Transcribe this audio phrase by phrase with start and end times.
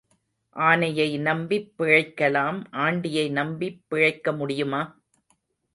[0.55, 4.81] ஆனையை நம்பிப் பிழைக்கலாம் ஆண்டியை நம்பிப் பிழைக்க முடியுமா?